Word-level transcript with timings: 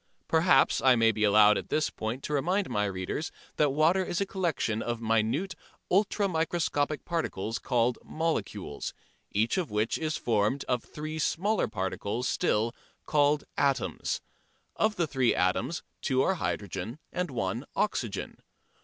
Perhaps 0.27 0.81
I 0.81 0.95
may 0.95 1.11
be 1.11 1.23
allowed 1.23 1.59
at 1.59 1.69
this 1.69 1.91
point 1.91 2.23
to 2.23 2.33
remind 2.33 2.71
my 2.71 2.85
readers 2.85 3.31
that 3.57 3.69
water 3.69 4.03
is 4.03 4.19
a 4.19 4.25
collection 4.25 4.81
of 4.81 4.99
minute 4.99 5.53
ultra 5.91 6.27
microscopic 6.27 7.05
particles 7.05 7.59
called 7.59 7.99
"molecules," 8.03 8.95
each 9.31 9.59
of 9.59 9.69
which 9.69 9.99
is 9.99 10.17
formed 10.17 10.65
of 10.67 10.83
three 10.83 11.19
smaller 11.19 11.67
particles 11.67 12.27
still 12.27 12.73
called 13.05 13.43
"atoms." 13.57 14.21
Of 14.75 14.95
the 14.95 15.05
three 15.05 15.35
atoms 15.35 15.83
two 16.01 16.23
are 16.23 16.33
hydrogen 16.33 16.97
and 17.13 17.29
one 17.29 17.63
oxygen. 17.75 18.39